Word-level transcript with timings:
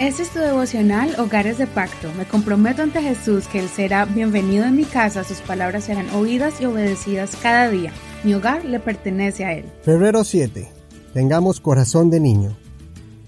Este 0.00 0.24
es 0.24 0.30
tu 0.30 0.40
devocional 0.40 1.14
Hogares 1.20 1.56
de 1.56 1.68
Pacto. 1.68 2.12
Me 2.18 2.26
comprometo 2.26 2.82
ante 2.82 3.00
Jesús 3.00 3.46
que 3.46 3.60
Él 3.60 3.68
será 3.68 4.04
bienvenido 4.06 4.64
en 4.64 4.74
mi 4.74 4.84
casa, 4.84 5.22
sus 5.22 5.38
palabras 5.38 5.84
serán 5.84 6.10
oídas 6.10 6.60
y 6.60 6.64
obedecidas 6.64 7.36
cada 7.40 7.70
día. 7.70 7.92
Mi 8.24 8.34
hogar 8.34 8.64
le 8.64 8.80
pertenece 8.80 9.44
a 9.44 9.52
Él. 9.52 9.66
Febrero 9.82 10.24
7. 10.24 10.68
Tengamos 11.12 11.60
corazón 11.60 12.10
de 12.10 12.18
niño. 12.18 12.56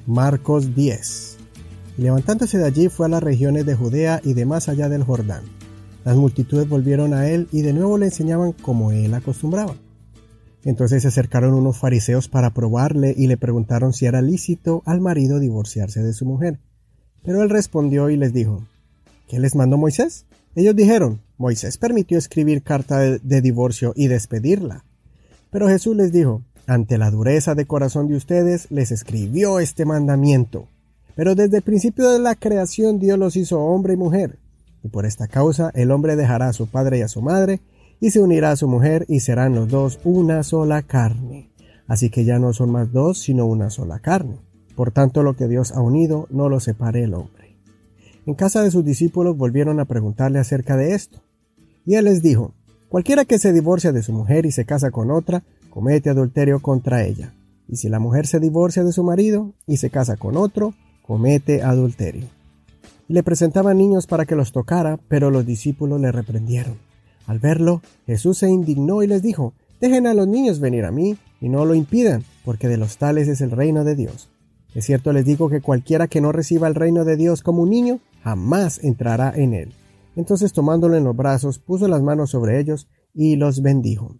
Marcos 0.08 0.74
10. 0.74 1.36
Y 1.98 2.02
levantándose 2.02 2.58
de 2.58 2.66
allí 2.66 2.88
fue 2.88 3.06
a 3.06 3.10
las 3.10 3.22
regiones 3.22 3.64
de 3.64 3.76
Judea 3.76 4.20
y 4.24 4.34
de 4.34 4.44
más 4.44 4.68
allá 4.68 4.88
del 4.88 5.04
Jordán. 5.04 5.44
Las 6.04 6.16
multitudes 6.16 6.68
volvieron 6.68 7.14
a 7.14 7.28
él 7.28 7.46
y 7.52 7.62
de 7.62 7.74
nuevo 7.74 7.96
le 7.96 8.06
enseñaban 8.06 8.50
como 8.50 8.90
él 8.90 9.14
acostumbraba. 9.14 9.76
Entonces 10.66 11.02
se 11.02 11.08
acercaron 11.08 11.54
unos 11.54 11.78
fariseos 11.78 12.26
para 12.26 12.50
probarle 12.50 13.14
y 13.16 13.28
le 13.28 13.36
preguntaron 13.36 13.92
si 13.92 14.06
era 14.06 14.20
lícito 14.20 14.82
al 14.84 15.00
marido 15.00 15.38
divorciarse 15.38 16.02
de 16.02 16.12
su 16.12 16.27
mujer. 16.27 16.58
Pero 17.24 17.41
él 17.41 17.50
respondió 17.50 18.10
y 18.10 18.16
les 18.16 18.32
dijo, 18.32 18.64
¿qué 19.28 19.38
les 19.38 19.55
mandó 19.55 19.77
Moisés? 19.77 20.27
Ellos 20.56 20.74
dijeron, 20.74 21.20
Moisés 21.38 21.78
permitió 21.78 22.18
escribir 22.18 22.64
carta 22.64 22.98
de, 22.98 23.20
de, 23.20 23.41
divorcio 23.41 23.92
y 23.94 24.08
despedirla. 24.08 24.84
Pero 25.52 25.68
Jesús 25.68 25.94
les 25.94 26.10
dijo, 26.10 26.42
ante 26.66 26.98
la 26.98 27.12
dureza 27.12 27.55
de 27.55 27.66
corazón 27.66 28.08
de 28.08 28.16
ustedes 28.16 28.69
les 28.72 28.91
escribió 28.91 29.60
este 29.60 29.84
mandamiento. 29.84 30.66
Pero 31.14 31.36
desde 31.36 31.58
el 31.58 31.62
principio 31.62 32.10
de 32.10 32.19
la 32.19 32.34
creación 32.34 32.98
Dios 32.98 33.20
los 33.20 33.36
hizo 33.36 33.60
hombre 33.60 33.94
y 33.94 33.98
mujer. 33.98 34.41
Y 34.83 34.88
por 34.88 35.06
esta 35.06 35.28
causa 35.28 35.70
el 35.74 35.92
hombre 35.92 36.16
dejará 36.16 36.48
a 36.48 36.52
su 36.52 36.66
padre 36.66 36.98
y 36.98 37.02
a 37.02 37.08
su 37.08 37.22
madre 37.22 37.60
y 38.00 38.10
se 38.10 38.20
unirá 38.20 38.50
a 38.50 38.56
su 38.56 38.68
mujer 38.68 39.05
y 39.09 39.20
serán 39.20 39.55
los 39.55 39.68
dos 39.68 40.00
una 40.05 40.42
sola 40.42 40.82
carne. 40.82 41.50
Así 41.86 42.10
que 42.10 42.24
ya 42.24 42.38
no 42.38 42.52
son 42.52 42.70
más 42.70 42.92
dos, 42.92 43.19
sino 43.19 43.46
una 43.46 43.70
sola 43.70 44.00
carne. 44.00 44.41
Por 44.74 44.91
tanto, 44.91 45.22
lo 45.22 45.34
que 45.34 45.48
Dios 45.48 45.72
ha 45.72 45.80
unido, 45.80 46.27
no 46.30 46.48
lo 46.48 46.60
separe 46.60 47.02
el 47.02 47.14
hombre. 47.14 47.56
En 48.27 48.34
casa 48.34 48.62
de 48.62 48.70
sus 48.70 48.84
discípulos 48.84 49.36
volvieron 49.36 49.78
a 49.80 49.84
preguntarle 49.84 50.39
acerca 50.39 50.77
de 50.77 50.94
esto. 50.94 51.22
Y 51.84 51.94
él 51.94 52.06
les 52.06 52.22
dijo, 52.22 52.55
cualquiera 52.89 53.24
que 53.24 53.39
se 53.39 53.52
divorcia 53.52 53.92
de 53.92 54.02
su 54.02 54.12
mujer 54.12 54.47
y 54.47 54.52
se 54.52 54.64
casa 54.64 54.91
con 54.91 55.11
otra, 55.11 55.44
comete 55.70 56.11
adulterio 56.11 56.61
contra 56.61 57.05
ella. 57.05 57.34
Y 57.69 57.77
si 57.77 57.89
la 57.89 58.00
mujer 58.00 58.27
se 58.27 58.41
divorcia 58.41 58.83
de 58.83 58.92
su 58.92 59.05
marido 59.05 59.55
y 59.67 59.77
se 59.77 59.91
casa 59.91 60.17
con 60.17 60.36
otro, 60.36 60.74
comete 61.02 61.62
adulterio. 61.62 62.27
Y 63.08 63.14
le 63.14 63.22
presentaban 63.22 63.78
niños 63.78 64.08
para 64.08 64.27
que 64.27 64.34
los 64.34 64.50
tocara, 64.50 64.98
pero 65.08 65.30
los 65.30 65.47
discípulos 65.47 66.00
le 66.00 66.11
reprendieron. 66.11 66.78
Al 67.27 67.38
verlo, 67.38 67.82
Jesús 68.06 68.38
se 68.38 68.48
indignó 68.48 69.02
y 69.02 69.06
les 69.06 69.22
dijo, 69.22 69.55
Dejen 69.80 70.06
a 70.06 70.14
los 70.14 70.27
niños 70.27 70.58
venir 70.58 70.84
a 70.84 70.91
mí 70.91 71.16
y 71.41 71.48
no 71.48 71.64
lo 71.64 71.74
impidan, 71.74 72.24
porque 72.44 72.68
de 72.68 72.78
los 72.78 72.96
tales 72.96 73.28
es 73.28 73.41
el 73.41 73.50
reino 73.50 73.84
de 73.84 73.94
Dios. 73.94 74.30
Es 74.74 74.86
cierto 74.86 75.12
les 75.12 75.24
digo 75.24 75.48
que 75.48 75.60
cualquiera 75.60 76.08
que 76.08 76.20
no 76.20 76.33
reciba 76.33 76.68
el 76.68 76.74
reino 76.74 77.05
de 77.05 77.16
Dios 77.16 77.42
como 77.42 77.62
un 77.62 77.70
niño, 77.70 78.00
jamás 78.22 78.83
entrará 78.83 79.33
en 79.34 79.55
él. 79.55 79.74
Entonces 80.16 80.52
tomándolo 80.52 80.96
en 80.96 81.05
los 81.05 81.16
brazos, 81.16 81.58
puso 81.58 81.88
las 81.88 82.02
manos 82.02 82.30
sobre 82.30 82.58
ellos 82.58 82.88
y 83.12 83.36
los 83.36 83.61
bendijo. 83.62 84.16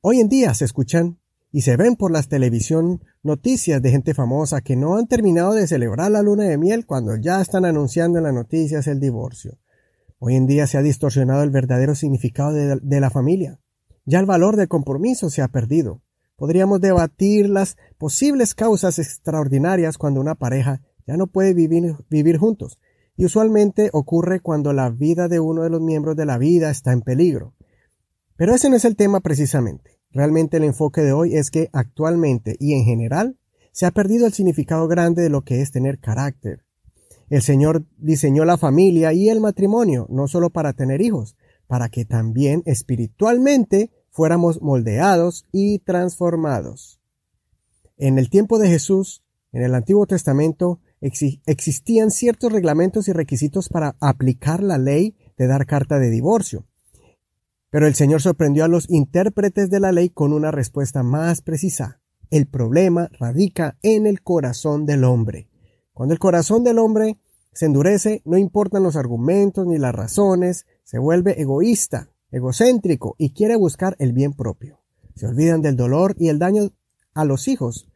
Hoy 0.00 0.20
en 0.20 0.28
día 0.28 0.54
se 0.54 0.64
escuchan 0.64 1.18
y 1.50 1.62
se 1.62 1.76
ven 1.76 1.96
por 1.96 2.10
las 2.10 2.28
televisión 2.28 3.02
noticias 3.22 3.82
de 3.82 3.90
gente 3.90 4.14
famosa 4.14 4.60
que 4.60 4.76
no 4.76 4.96
han 4.96 5.06
terminado 5.06 5.52
de 5.52 5.66
celebrar 5.66 6.10
la 6.10 6.22
luna 6.22 6.44
de 6.44 6.58
miel 6.58 6.86
cuando 6.86 7.16
ya 7.16 7.40
están 7.40 7.64
anunciando 7.64 8.18
en 8.18 8.24
las 8.24 8.34
noticias 8.34 8.86
el 8.86 9.00
divorcio. 9.00 9.58
Hoy 10.20 10.34
en 10.34 10.48
día 10.48 10.66
se 10.66 10.76
ha 10.76 10.82
distorsionado 10.82 11.44
el 11.44 11.50
verdadero 11.50 11.94
significado 11.94 12.52
de, 12.52 13.00
la 13.00 13.10
familia. 13.10 13.60
Ya 14.04 14.18
el 14.18 14.26
valor 14.26 14.56
del 14.56 14.66
compromiso 14.66 15.30
se 15.30 15.42
ha 15.42 15.48
perdido. 15.48 16.02
Podríamos 16.34 16.80
debatir 16.80 17.48
las 17.48 17.76
posibles 17.98 18.54
causas 18.54 18.98
extraordinarias 18.98 19.96
cuando 19.96 20.20
una 20.20 20.34
pareja 20.34 20.82
ya 21.06 21.16
no 21.16 21.28
puede 21.28 21.54
vivir, 21.54 21.94
vivir 22.10 22.36
juntos. 22.36 22.80
Y 23.16 23.26
usualmente 23.26 23.90
ocurre 23.92 24.40
cuando 24.40 24.72
la 24.72 24.90
vida 24.90 25.28
de 25.28 25.38
uno 25.38 25.62
de 25.62 25.70
los 25.70 25.80
miembros 25.80 26.16
de 26.16 26.26
la 26.26 26.36
vida 26.36 26.70
está 26.70 26.92
en 26.92 27.02
peligro. 27.02 27.54
Pero 28.36 28.54
ese 28.54 28.70
no 28.70 28.76
es 28.76 28.84
el 28.84 28.96
tema 28.96 29.20
precisamente. 29.20 30.00
Realmente 30.10 30.56
el 30.56 30.64
enfoque 30.64 31.02
de 31.02 31.12
hoy 31.12 31.36
es 31.36 31.50
que 31.50 31.68
actualmente 31.72 32.56
y 32.58 32.74
en 32.74 32.84
general 32.84 33.38
se 33.70 33.86
ha 33.86 33.92
perdido 33.92 34.26
el 34.26 34.32
significado 34.32 34.88
grande 34.88 35.22
de 35.22 35.30
lo 35.30 35.42
que 35.42 35.60
es 35.60 35.70
tener 35.70 36.00
carácter, 36.00 36.64
el 37.30 37.42
Señor 37.42 37.84
diseñó 37.98 38.44
la 38.44 38.56
familia 38.56 39.12
y 39.12 39.28
el 39.28 39.40
matrimonio 39.40 40.06
no 40.08 40.28
solo 40.28 40.50
para 40.50 40.72
tener 40.72 41.00
hijos, 41.00 41.36
para 41.66 41.88
que 41.88 42.04
también 42.04 42.62
espiritualmente 42.64 43.90
fuéramos 44.10 44.62
moldeados 44.62 45.46
y 45.52 45.80
transformados. 45.80 47.00
En 47.96 48.18
el 48.18 48.30
tiempo 48.30 48.58
de 48.58 48.68
Jesús, 48.68 49.22
en 49.52 49.62
el 49.62 49.74
Antiguo 49.74 50.06
Testamento, 50.06 50.80
existían 51.00 52.10
ciertos 52.10 52.52
reglamentos 52.52 53.08
y 53.08 53.12
requisitos 53.12 53.68
para 53.68 53.96
aplicar 54.00 54.62
la 54.62 54.78
ley 54.78 55.16
de 55.36 55.46
dar 55.46 55.66
carta 55.66 55.98
de 55.98 56.10
divorcio. 56.10 56.66
Pero 57.70 57.86
el 57.86 57.94
Señor 57.94 58.22
sorprendió 58.22 58.64
a 58.64 58.68
los 58.68 58.88
intérpretes 58.88 59.70
de 59.70 59.80
la 59.80 59.92
ley 59.92 60.08
con 60.10 60.32
una 60.32 60.50
respuesta 60.50 61.02
más 61.02 61.42
precisa. 61.42 62.00
El 62.30 62.46
problema 62.46 63.10
radica 63.18 63.78
en 63.82 64.06
el 64.06 64.22
corazón 64.22 64.86
del 64.86 65.04
hombre. 65.04 65.48
Cuando 65.98 66.12
el 66.12 66.20
corazón 66.20 66.62
del 66.62 66.78
hombre 66.78 67.18
se 67.52 67.66
endurece, 67.66 68.22
no 68.24 68.38
importan 68.38 68.84
los 68.84 68.94
argumentos 68.94 69.66
ni 69.66 69.78
las 69.78 69.92
razones, 69.92 70.64
se 70.84 71.00
vuelve 71.00 71.42
egoísta, 71.42 72.08
egocéntrico 72.30 73.16
y 73.18 73.30
quiere 73.30 73.56
buscar 73.56 73.96
el 73.98 74.12
bien 74.12 74.32
propio. 74.32 74.78
Se 75.16 75.26
olvidan 75.26 75.60
del 75.60 75.74
dolor 75.74 76.14
y 76.16 76.28
el 76.28 76.38
daño 76.38 76.70
a 77.14 77.24
los 77.24 77.48
hijos 77.48 77.88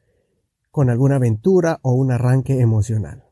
con 0.73 0.91
alguna 0.91 1.15
aventura 1.15 1.79
o 1.83 1.93
un 1.93 2.11
arranque 2.11 2.59
emocional. 2.59 3.23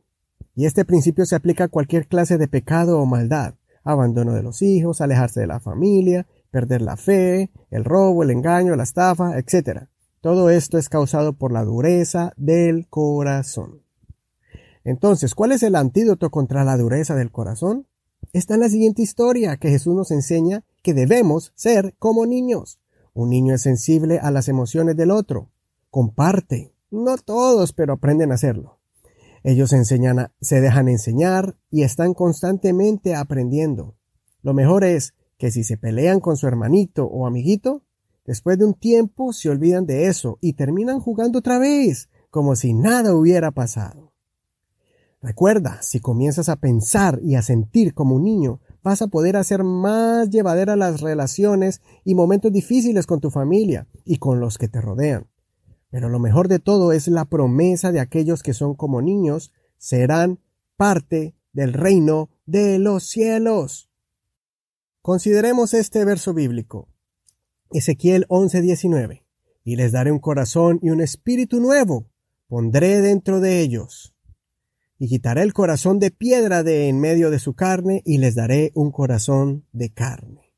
Y 0.55 0.67
este 0.67 0.85
principio 0.85 1.27
se 1.27 1.35
aplica 1.35 1.65
a 1.65 1.69
cualquier 1.69 2.07
clase 2.07 2.39
de 2.39 2.47
pecado 2.47 3.01
o 3.01 3.07
maldad, 3.07 3.55
abandono 3.83 4.35
de 4.35 4.45
los 4.45 4.63
hijos, 4.63 5.01
alejarse 5.01 5.41
de 5.41 5.49
la 5.49 5.59
familia, 5.59 6.29
perder 6.53 6.83
la 6.83 6.97
fe, 6.97 7.51
el 7.73 7.85
robo, 7.85 8.23
el 8.23 8.31
engaño, 8.31 8.77
la 8.77 8.85
estafa, 8.85 9.37
etc. 9.37 9.89
Todo 10.21 10.49
esto 10.49 10.79
es 10.79 10.89
causado 10.89 11.33
por 11.33 11.51
la 11.51 11.65
dureza 11.65 12.33
del 12.37 12.87
corazón. 12.89 13.90
Entonces, 14.91 15.37
¿cuál 15.37 15.53
es 15.53 15.63
el 15.63 15.77
antídoto 15.77 16.31
contra 16.31 16.65
la 16.65 16.77
dureza 16.77 17.15
del 17.15 17.31
corazón? 17.31 17.87
Está 18.33 18.55
en 18.55 18.61
la 18.61 18.69
siguiente 18.69 19.03
historia 19.03 19.57
que 19.57 19.71
Jesús 19.71 19.95
nos 19.95 20.11
enseña 20.11 20.65
que 20.83 20.95
debemos 20.95 21.53
ser 21.55 21.95
como 22.01 22.27
niños. 22.27 22.81
Un 23.15 23.31
niño 23.31 23.55
es 23.55 23.63
sensible 23.63 24.19
a 24.19 24.33
las 24.33 24.49
emociones 24.49 24.97
del 24.97 25.13
otro. 25.13 25.49
Comparte. 25.91 26.75
No 26.91 27.17
todos, 27.19 27.73
pero 27.73 27.93
aprenden 27.93 28.33
a 28.33 28.35
hacerlo. 28.35 28.81
Ellos 29.45 29.73
enseñan 29.73 30.33
se 30.41 30.61
dejan 30.61 30.89
enseñar 30.89 31.57
y 31.71 31.85
están 31.85 32.13
constantemente 32.13 33.15
aprendiendo. 33.15 33.95
Lo 34.43 34.55
mejor 34.55 34.83
es 34.83 35.15
que 35.39 35.53
si 35.53 35.63
se 35.63 35.77
pelean 35.77 36.19
con 36.19 36.37
su 36.37 36.49
hermanito 36.49 37.05
o 37.05 37.29
amiguito, 37.29 37.85
después 38.27 38.59
de 38.59 38.65
un 38.65 38.75
tiempo 38.75 39.33
se 39.33 39.51
olvidan 39.51 39.87
de 39.87 40.07
eso 40.07 40.39
y 40.41 40.55
terminan 40.55 40.99
jugando 40.99 41.39
otra 41.39 41.61
vez, 41.61 42.09
como 42.29 42.57
si 42.57 42.75
nada 42.75 43.15
hubiera 43.15 43.53
pasado. 43.53 44.10
Recuerda, 45.23 45.83
si 45.83 46.01
comienzas 46.01 46.49
a 46.49 46.57
pensar 46.57 47.21
y 47.23 47.35
a 47.35 47.43
sentir 47.43 47.93
como 47.93 48.17
un 48.17 48.25
niño, 48.25 48.61
vas 48.83 49.03
a 49.03 49.09
poder 49.09 49.37
hacer 49.37 49.65
más 49.65 50.31
llevadera 50.31 50.77
las 50.77 51.03
relaciones 51.03 51.83
y 52.05 52.15
momentos 52.15 52.51
difíciles 52.51 53.07
con 53.07 53.21
tu 53.21 53.31
familia 53.31 53.87
y 54.07 54.17
con 54.17 54.41
los 54.41 54.57
que 54.57 54.69
te 54.69 54.81
rodean. 54.81 55.29
Pero 55.91 56.09
lo 56.09 56.19
mejor 56.21 56.49
de 56.49 56.59
todo 56.59 56.93
es 56.93 57.07
la 57.07 57.27
promesa 57.27 57.93
de 57.93 58.01
aquellos 58.01 58.43
que 58.43 58.55
son 58.55 58.75
como 58.75 59.03
niños 59.03 59.53
serán 59.77 60.41
parte 60.77 61.35
del 61.53 61.75
reino 61.75 62.31
de 62.47 62.79
los 62.79 63.05
cielos. 63.05 63.91
Consideremos 65.03 65.75
este 65.75 66.03
verso 66.07 66.33
bíblico. 66.33 66.89
Ezequiel 67.73 68.25
11:19. 68.29 69.27
Y 69.65 69.77
les 69.77 69.93
daré 69.93 70.13
un 70.13 70.19
corazón 70.19 70.79
y 70.83 70.89
un 70.89 71.03
espíritu 71.03 71.61
nuevo. 71.61 72.07
Pondré 72.49 73.03
dentro 73.03 73.41
de 73.41 73.61
ellos 73.61 74.15
y 75.01 75.09
quitaré 75.09 75.43
el 75.43 75.55
corazón 75.55 75.99
de 75.99 76.11
piedra 76.11 76.63
de 76.63 76.89
en 76.89 77.01
medio 77.01 77.31
de 77.31 77.39
su 77.39 77.55
carne 77.55 78.03
y 78.05 78.19
les 78.19 78.35
daré 78.35 78.71
un 78.75 78.93
corazón 78.93 79.65
de 79.73 79.89
carne. 79.89 80.53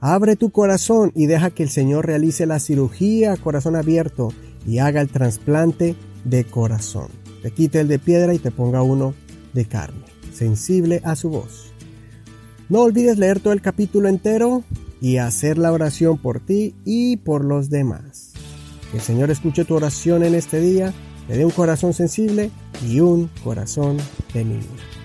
Abre 0.00 0.34
tu 0.34 0.50
corazón 0.50 1.12
y 1.14 1.26
deja 1.26 1.50
que 1.50 1.62
el 1.62 1.68
Señor 1.68 2.06
realice 2.06 2.46
la 2.46 2.58
cirugía 2.58 3.32
a 3.32 3.36
corazón 3.36 3.76
abierto 3.76 4.32
y 4.66 4.78
haga 4.78 5.00
el 5.00 5.10
trasplante 5.10 5.94
de 6.24 6.44
corazón. 6.44 7.08
Te 7.40 7.52
quite 7.52 7.80
el 7.80 7.88
de 7.88 8.00
piedra 8.00 8.34
y 8.34 8.40
te 8.40 8.50
ponga 8.50 8.82
uno 8.82 9.14
de 9.52 9.66
carne, 9.66 10.06
sensible 10.32 11.00
a 11.04 11.14
su 11.14 11.30
voz. 11.30 11.72
No 12.68 12.80
olvides 12.80 13.16
leer 13.16 13.38
todo 13.38 13.52
el 13.52 13.62
capítulo 13.62 14.08
entero 14.08 14.64
y 15.00 15.18
hacer 15.18 15.56
la 15.56 15.70
oración 15.70 16.18
por 16.18 16.40
ti 16.40 16.74
y 16.84 17.16
por 17.18 17.44
los 17.44 17.70
demás. 17.70 18.32
Que 18.90 18.96
el 18.96 19.02
Señor 19.04 19.30
escuche 19.30 19.64
tu 19.64 19.76
oración 19.76 20.24
en 20.24 20.34
este 20.34 20.60
día 20.60 20.92
le 21.28 21.36
dé 21.36 21.44
un 21.44 21.50
corazón 21.50 21.92
sensible 21.92 22.50
y 22.86 23.00
un 23.00 23.28
corazón 23.42 23.98
de 24.34 24.44
niño. 24.44 24.99